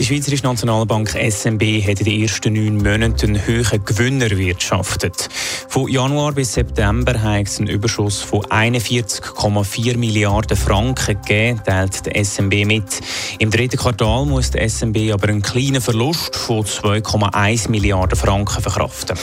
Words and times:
Die 0.00 0.06
Schweizerische 0.06 0.44
Nationalbank 0.44 1.10
SNB 1.10 1.82
hat 1.82 2.00
in 2.00 2.06
den 2.06 2.22
ersten 2.22 2.54
neun 2.54 2.78
Monaten 2.78 3.36
einen 3.36 3.46
hohen 3.46 3.84
Gewinn 3.84 4.22
erwirtschaftet. 4.22 5.28
Von 5.68 5.88
Januar 5.88 6.32
bis 6.32 6.54
September 6.54 7.20
hat 7.20 7.46
es 7.46 7.58
einen 7.58 7.68
Überschuss 7.68 8.22
von 8.22 8.40
41,4 8.40 9.98
Milliarden 9.98 10.56
Franken 10.56 11.20
gegeben, 11.20 11.60
teilt 11.66 12.06
die 12.06 12.24
SNB 12.24 12.64
mit. 12.64 13.02
Im 13.40 13.50
dritten 13.50 13.76
Quartal 13.76 14.24
muss 14.24 14.50
die 14.50 14.66
SNB 14.66 15.12
aber 15.12 15.28
einen 15.28 15.42
kleinen 15.42 15.82
Verlust 15.82 16.34
von 16.34 16.64
2,1 16.64 17.70
Milliarden 17.70 18.18
Franken 18.18 18.62
verkraften. 18.62 19.18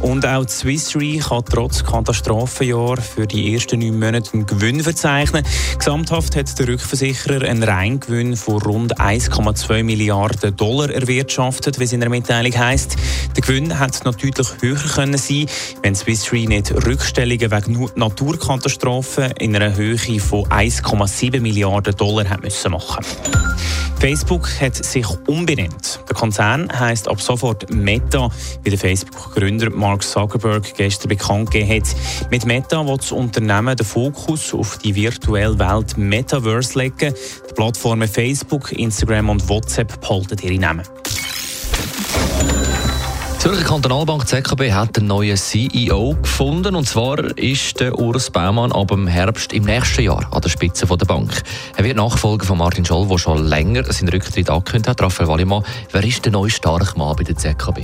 Und 0.00 0.26
auch 0.26 0.44
die 0.44 0.52
Swiss 0.52 0.96
Re 0.96 1.18
kann 1.18 1.44
trotz 1.48 1.84
Katastrophenjahr 1.84 2.96
für 2.96 3.26
die 3.26 3.54
ersten 3.54 3.78
neun 3.78 4.00
Monate 4.00 4.32
einen 4.32 4.46
Gewinn 4.46 4.82
verzeichnen. 4.82 5.44
Gesamthaft 5.78 6.34
hat 6.34 6.58
der 6.58 6.68
Rückversicherer 6.68 7.46
einen 7.46 7.62
Reingewinn 7.62 8.36
von 8.36 8.60
rund 8.62 8.98
1,2 8.98 9.81
Milliarden 9.84 10.56
Dollar 10.56 10.90
erwirtschaftet, 10.90 11.78
wie 11.78 11.84
es 11.84 11.92
in 11.92 12.00
der 12.00 12.08
Mitteilung 12.08 12.56
heisst. 12.56 12.96
Der 13.36 13.42
Gewinn 13.42 13.78
hätte 13.78 14.04
noch 14.04 14.14
deutlich 14.14 14.48
höher 14.60 14.76
können 14.94 15.18
sein, 15.18 15.46
wenn 15.82 15.94
Swiss 15.94 16.32
Re 16.32 16.46
nicht 16.46 16.72
Rückstellungen 16.86 17.50
wegen 17.50 17.88
Naturkatastrophen 17.96 19.32
in 19.38 19.56
einer 19.56 19.74
Höhe 19.76 19.98
von 20.20 20.44
1,7 20.44 21.40
Milliarden 21.40 21.94
Dollar 21.96 22.28
hat 22.28 22.42
müssen 22.42 22.72
Facebook 24.02 24.48
hat 24.60 24.74
sich 24.74 25.06
umbenannt. 25.28 26.00
Der 26.08 26.16
Konzern 26.16 26.68
heißt 26.76 27.06
ab 27.06 27.20
sofort 27.20 27.72
Meta, 27.72 28.30
wie 28.64 28.70
der 28.70 28.78
Facebook-Gründer 28.80 29.70
Mark 29.70 30.02
Zuckerberg 30.02 30.74
gestern 30.74 31.10
bekannt 31.10 31.52
gegeben 31.52 31.80
hat. 31.80 32.28
Mit 32.28 32.44
Meta 32.44 32.84
will 32.84 32.96
das 32.96 33.12
Unternehmen 33.12 33.76
den 33.76 33.86
Fokus 33.86 34.52
auf 34.54 34.78
die 34.78 34.96
virtuelle 34.96 35.56
Welt 35.56 35.96
Metaverse 35.96 36.76
legen. 36.80 37.14
Die 37.48 37.54
Plattformen 37.54 38.08
Facebook, 38.08 38.72
Instagram 38.72 39.28
und 39.28 39.48
WhatsApp 39.48 40.00
behalten 40.00 40.36
ihre 40.42 40.58
Namen. 40.58 40.82
Zürcher 43.42 43.64
Kantonalbank 43.64 44.28
ZKB 44.28 44.70
hat 44.70 44.98
einen 44.98 45.08
neuen 45.08 45.36
CEO 45.36 46.14
gefunden. 46.22 46.76
Und 46.76 46.86
zwar 46.86 47.36
ist 47.36 47.80
der 47.80 47.98
Urs 47.98 48.30
Baumann 48.30 48.70
ab 48.70 48.86
dem 48.86 49.08
Herbst 49.08 49.52
im 49.52 49.64
nächsten 49.64 50.02
Jahr 50.02 50.32
an 50.32 50.40
der 50.40 50.48
Spitze 50.48 50.86
der 50.86 51.06
Bank. 51.06 51.42
Er 51.76 51.82
wird 51.82 51.96
Nachfolger 51.96 52.46
von 52.46 52.58
Martin 52.58 52.84
Scholl, 52.84 53.08
der 53.08 53.18
schon 53.18 53.44
länger 53.44 53.92
seinen 53.92 54.10
Rücktritt 54.10 54.48
angekündigt 54.48 54.90
hat. 54.90 55.02
Raphael 55.02 55.28
Wallimann, 55.28 55.64
wer 55.90 56.04
ist 56.04 56.24
der 56.24 56.30
neue 56.30 56.50
starke 56.50 56.96
Mann 56.96 57.16
bei 57.16 57.24
der 57.24 57.36
ZKB? 57.36 57.80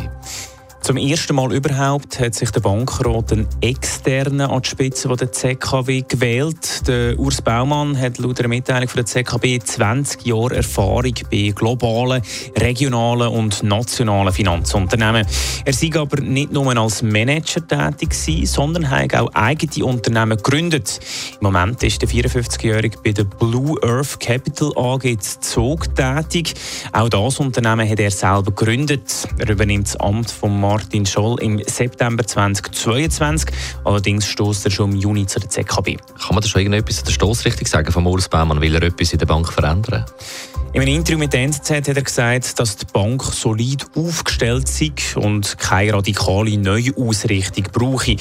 Zum 0.81 0.97
ersten 0.97 1.35
Mal 1.35 1.53
überhaupt 1.53 2.19
hat 2.19 2.35
sich 2.35 2.51
der 2.51 2.61
Bankrat 2.61 3.33
einen 3.33 3.47
externen 3.61 4.41
an 4.43 4.63
die 4.63 4.69
Spitze 4.69 5.09
der 5.09 5.31
ZKW 5.31 6.03
gewählt. 6.09 6.89
Der 6.89 7.19
Urs 7.19 7.43
Baumann 7.43 7.99
hat 7.99 8.19
laut 8.19 8.39
einer 8.39 8.49
Mitteilung 8.49 8.89
von 8.89 8.97
der 8.97 9.07
ZKB 9.07 9.59
20 9.63 10.25
Jahre 10.25 10.57
Erfahrung 10.57 11.13
bei 11.31 11.53
globalen, 11.55 12.23
regionalen 12.57 13.29
und 13.29 13.63
nationalen 13.63 14.33
Finanzunternehmen. 14.33 15.27
Er 15.65 15.73
sei 15.73 15.91
aber 15.95 16.23
nicht 16.23 16.53
nur 16.53 16.75
als 16.77 17.03
Manager 17.03 17.67
tätig 17.67 18.11
gewesen, 18.11 18.47
sondern 18.47 18.89
hat 18.89 19.15
auch 19.15 19.33
eigene 19.35 19.85
Unternehmen 19.85 20.39
gegründet. 20.39 21.01
Im 21.33 21.47
Moment 21.49 21.83
ist 21.83 22.01
der 22.01 22.09
54-Jährige 22.09 22.99
bei 23.05 23.13
der 23.13 23.25
Blue 23.25 23.77
Earth 23.83 24.21
Capital 24.21 24.73
AG 24.77 25.19
Zug 25.41 25.95
tätig. 25.95 26.55
Auch 26.93 27.09
das 27.09 27.41
Unternehmen 27.41 27.89
hat 27.89 28.01
er 28.01 28.11
selber 28.11 28.53
gegründet. 28.53 29.29
Er 29.39 29.51
übernimmt 29.51 29.89
das 29.89 29.97
Amt 29.97 30.31
von 30.31 30.59
Martin 30.69 31.07
Scholl 31.07 31.41
im 31.41 31.63
September 31.65 32.27
2022. 32.27 33.49
Allerdings 33.85 34.27
stößt 34.27 34.67
er 34.67 34.71
schon 34.71 34.93
im 34.93 34.99
Juni 34.99 35.25
zu 35.25 35.41
der 35.41 35.49
ZKB. 35.49 35.97
Kann 35.97 36.35
man 36.35 36.43
da 36.43 36.47
schon 36.47 36.61
irgendetwas 36.61 36.99
an 36.99 37.07
der 37.07 37.13
Stossrichtung 37.13 37.67
sagen 37.67 37.91
vom 37.91 38.07
Urs 38.07 38.29
Baumann? 38.29 38.61
Will 38.61 38.75
er 38.75 38.83
etwas 38.83 39.15
in 39.15 39.19
der 39.19 39.25
Bank 39.25 39.51
verändern? 39.51 40.05
In 40.75 40.83
einem 40.83 40.97
Interview 40.97 41.19
mit 41.19 41.33
der 41.33 41.45
NZZ 41.45 41.71
hat 41.71 41.89
er 41.89 42.03
gesagt, 42.03 42.61
dass 42.61 42.77
die 42.77 42.85
Bank 42.93 43.23
solid 43.23 43.87
aufgestellt 43.97 44.69
sei 44.69 44.93
und 45.17 45.57
keine 45.59 45.95
radikale 45.95 46.59
Neuausrichtung 46.59 47.65
brauche. 47.73 48.17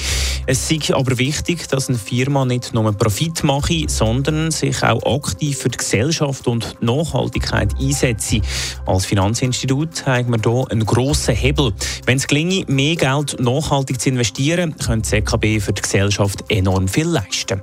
Es 0.46 0.66
sei 0.66 0.78
aber 0.94 1.18
wichtig, 1.18 1.68
dass 1.68 1.90
eine 1.90 1.98
Firma 1.98 2.46
nicht 2.46 2.72
nur 2.72 2.90
Profit 2.94 3.44
mache, 3.44 3.84
sondern 3.86 4.50
sich 4.50 4.82
auch 4.82 5.02
aktiv 5.14 5.58
für 5.58 5.68
die 5.68 5.76
Gesellschaft 5.76 6.48
und 6.48 6.76
die 6.80 6.86
Nachhaltigkeit 6.86 7.74
einsetze. 7.78 8.40
Als 8.86 9.04
Finanzinstitut 9.04 10.06
haben 10.06 10.32
wir 10.32 10.40
hier 10.42 10.70
einen 10.70 10.86
grossen 10.86 11.34
Hebel. 11.34 11.74
Wenn 12.06 12.16
es 12.16 12.26
gelinge, 12.26 12.64
mehr 12.66 12.96
Geld 12.96 13.38
nachhaltig 13.38 14.00
zu 14.00 14.08
investieren, 14.08 14.74
könnte 14.74 15.10
die 15.10 15.22
ZKB 15.22 15.60
für 15.60 15.74
die 15.74 15.82
Gesellschaft 15.82 16.42
enorm 16.48 16.88
viel 16.88 17.08
leisten. 17.08 17.62